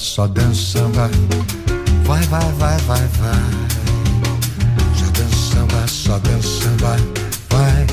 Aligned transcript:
Só 0.00 0.26
dança 0.26 0.78
samba. 0.78 1.10
Vai, 2.04 2.22
vai, 2.22 2.52
vai, 2.52 2.78
vai, 2.78 3.06
vai. 3.18 3.34
Só 4.96 5.06
dança 5.12 5.54
samba, 5.54 5.86
só 5.86 6.18
dança 6.18 6.48
samba. 6.48 6.96
Vai. 7.50 7.86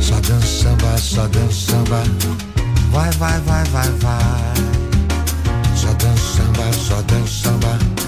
Só 0.00 0.14
dança 0.20 0.46
samba, 0.46 0.98
só 0.98 1.26
dança 1.28 1.72
samba. 1.72 2.02
Vai, 2.90 3.10
vai, 3.12 3.40
vai, 3.40 3.64
vai, 3.64 3.90
vai. 4.00 4.54
Só 5.76 5.92
dança 5.92 6.36
samba, 6.36 6.72
só 6.72 7.02
dança 7.02 7.42
samba. 7.42 8.07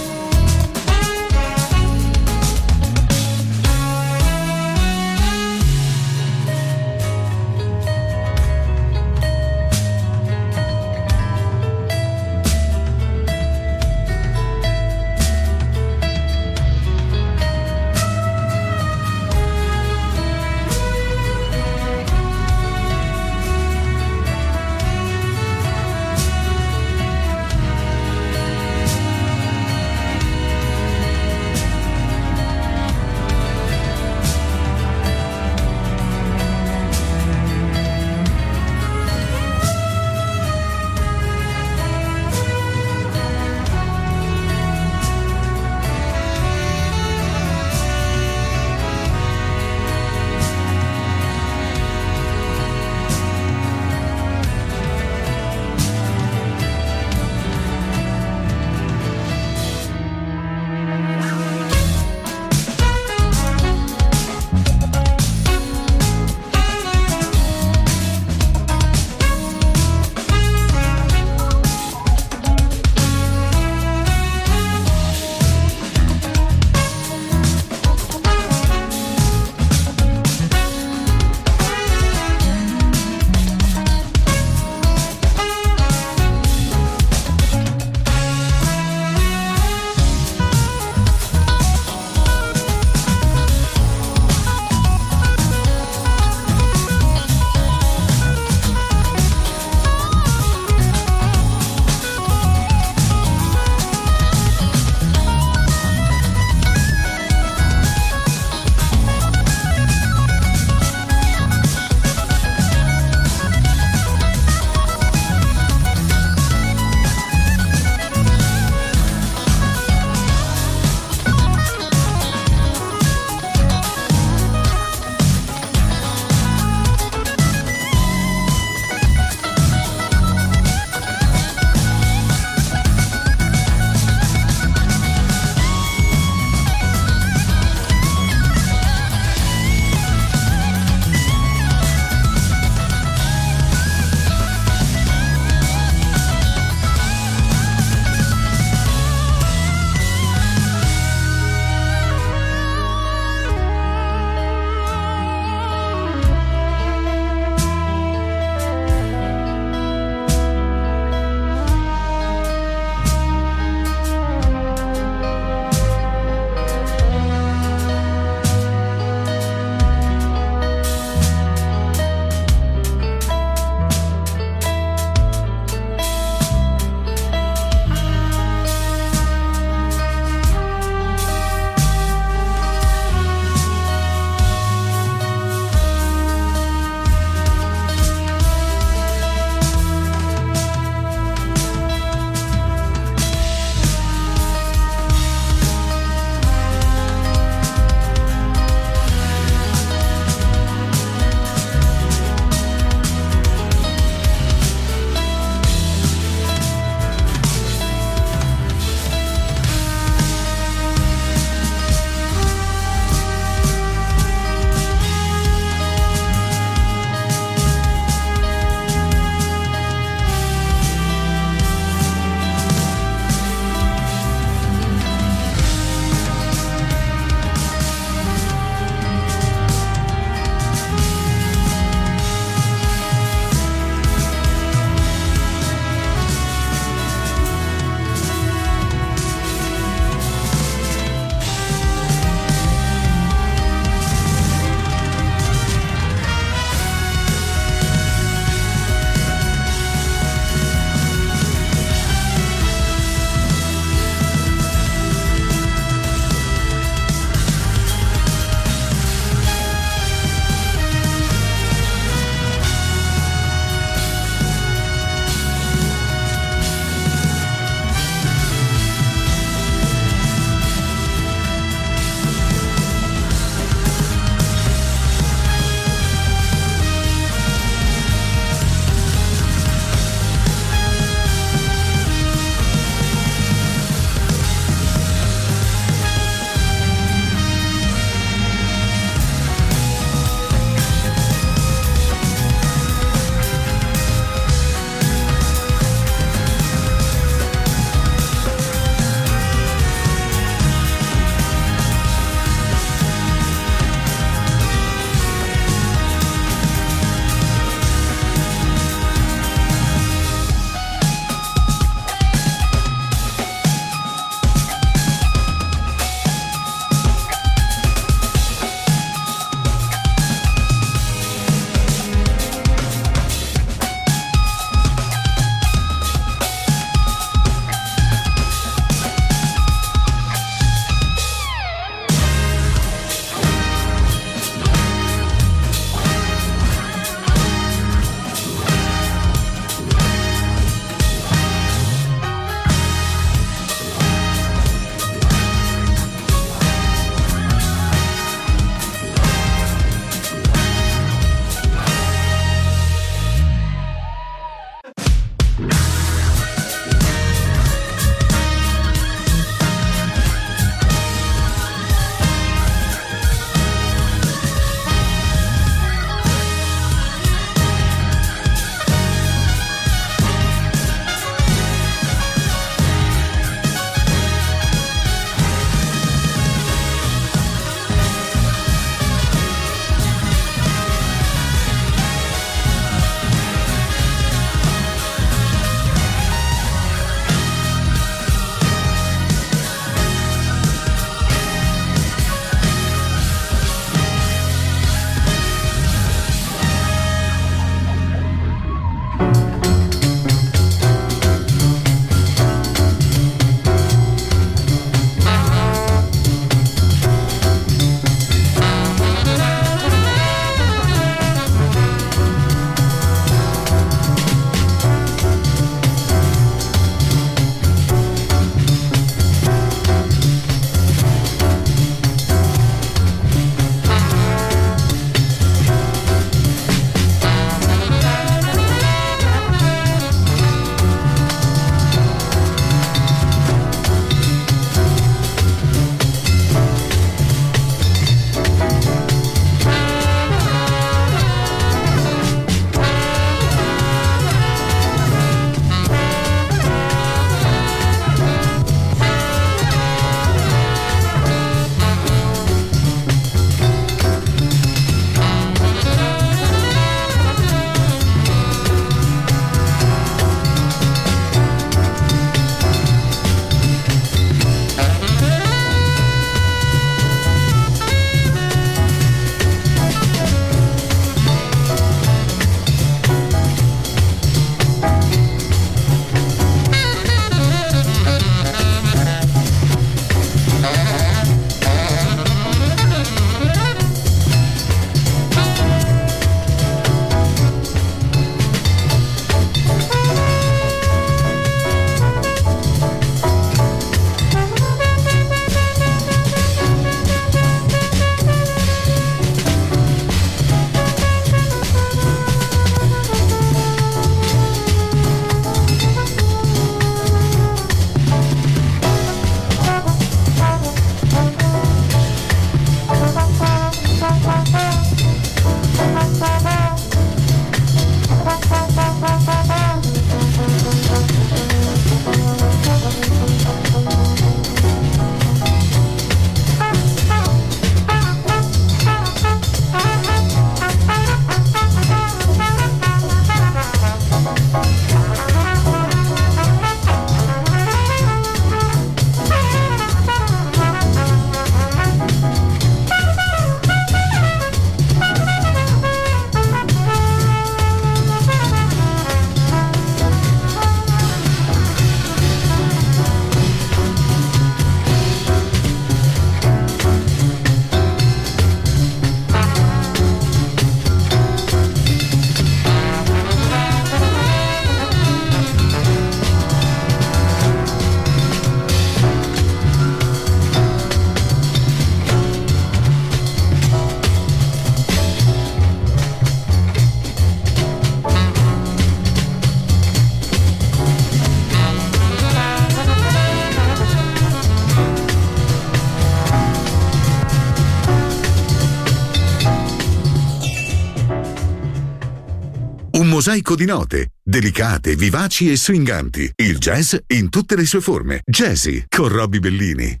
Mosaico 593.22 593.54
di 593.54 593.66
note, 593.66 594.08
delicate, 594.20 594.96
vivaci 594.96 595.48
e 595.48 595.56
swinganti. 595.56 596.28
Il 596.34 596.58
jazz 596.58 596.96
in 597.06 597.28
tutte 597.28 597.54
le 597.54 597.64
sue 597.66 597.80
forme. 597.80 598.20
Jazzy 598.24 598.86
con 598.88 599.06
Robbie 599.06 599.38
Bellini. 599.38 600.00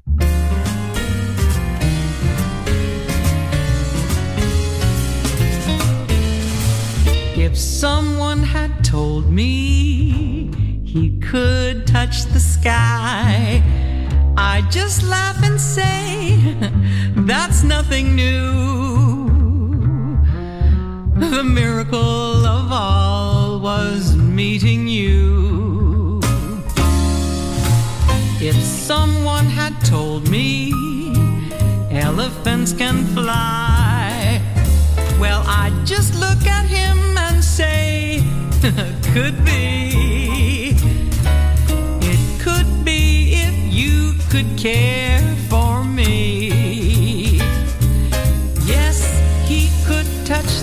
If 7.36 7.54
someone 7.54 8.42
had 8.42 8.82
told 8.82 9.30
me 9.30 10.50
he 10.82 11.16
could 11.20 11.86
touch 11.86 12.26
the 12.32 12.40
sky, 12.40 13.62
I'd 14.36 14.68
just 14.68 15.04
laugh 15.04 15.40
and 15.44 15.60
say, 15.60 16.56
That's 17.14 17.62
nothing 17.62 18.16
new. 18.16 19.01
The 21.30 21.44
miracle 21.44 22.44
of 22.44 22.72
all 22.72 23.60
was 23.60 24.16
meeting 24.16 24.88
you. 24.88 26.20
If 28.40 28.56
someone 28.56 29.46
had 29.46 29.72
told 29.84 30.28
me 30.28 30.72
elephants 31.92 32.72
can 32.72 33.06
fly, 33.14 34.42
well, 35.20 35.44
I'd 35.46 35.86
just 35.86 36.16
look 36.16 36.44
at 36.44 36.66
him 36.66 37.16
and 37.16 37.42
say, 37.42 38.20
could 39.14 39.44
be. 39.44 39.81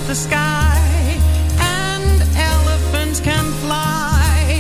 The 0.09 0.15
sky, 0.15 1.19
and 1.59 2.23
elephants 2.35 3.19
can 3.19 3.45
fly. 3.63 4.59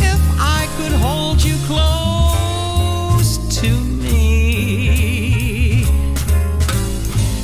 If 0.00 0.22
I 0.40 0.66
could 0.78 0.92
hold 0.92 1.44
you 1.44 1.56
close 1.66 3.36
to 3.60 3.68
me. 4.02 5.84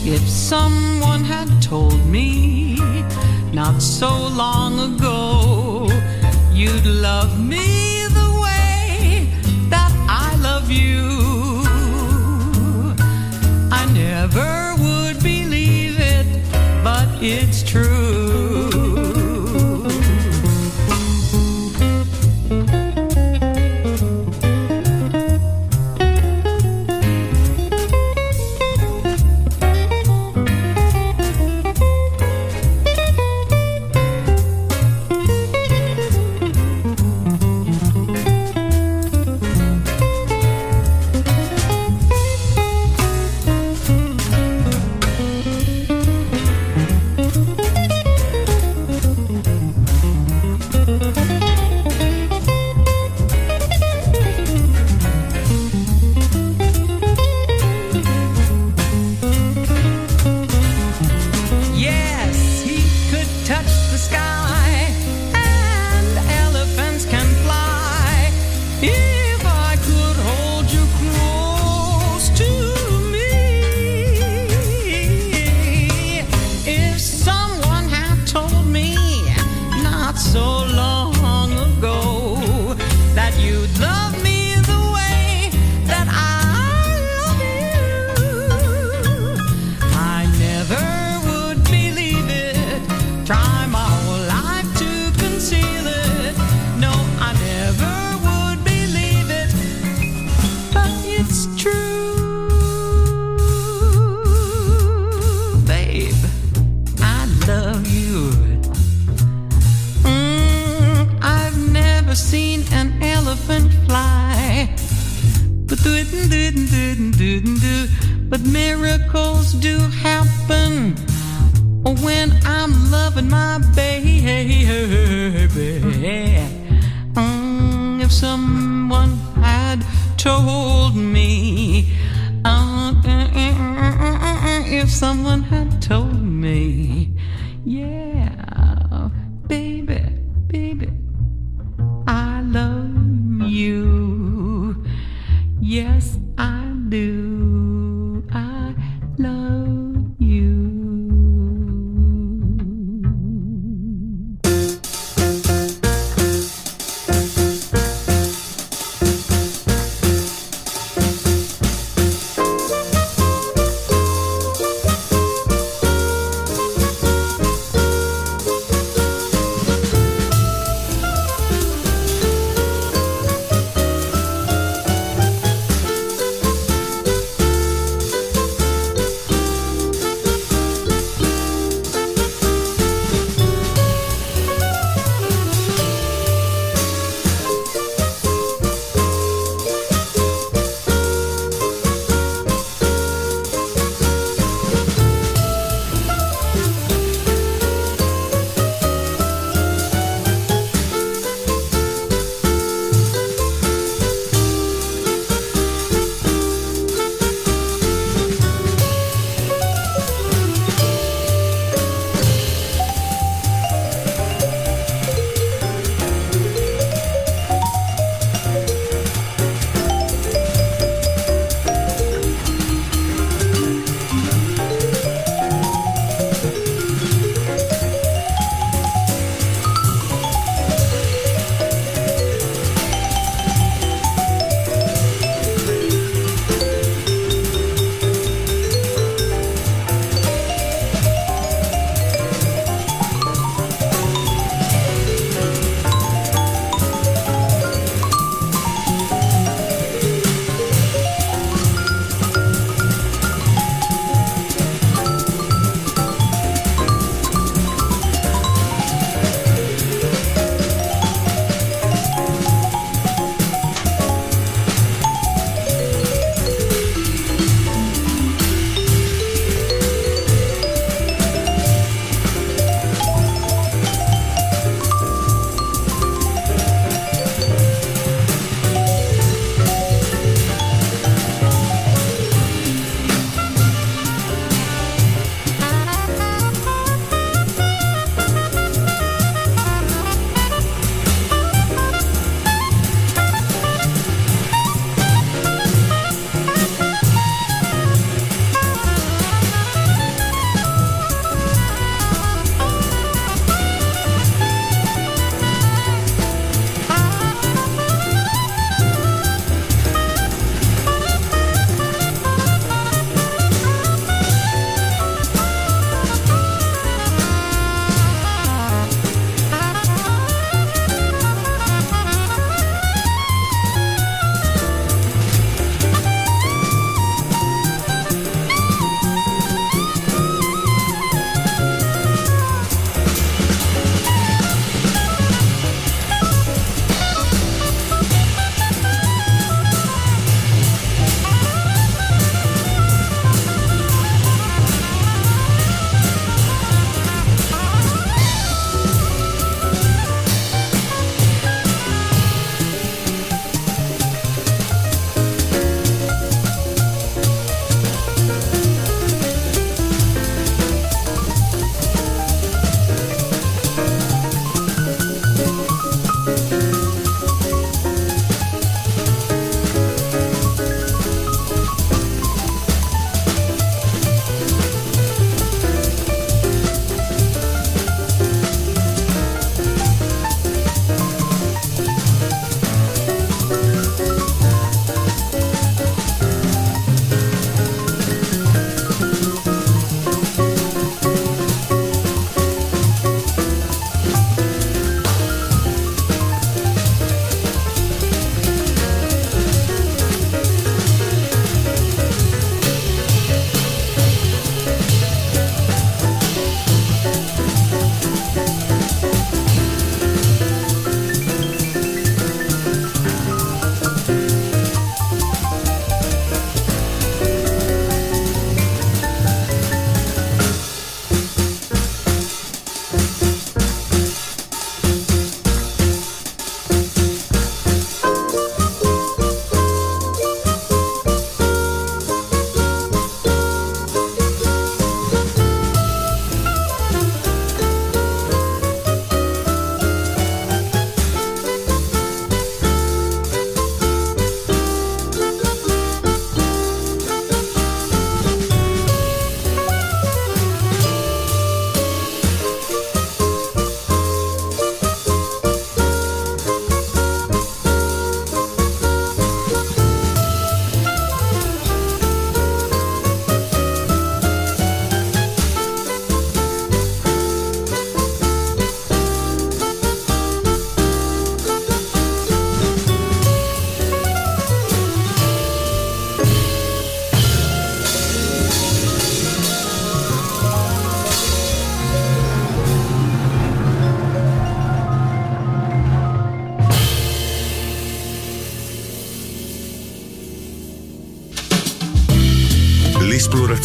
If 0.02 0.26
someone 0.26 1.22
had 1.22 1.50
told 1.60 2.06
me 2.06 2.78
not 3.52 3.82
so 3.82 4.08
long 4.42 4.94
ago 4.94 5.88
you'd 6.54 6.86
love 6.86 7.38
me 7.38 7.49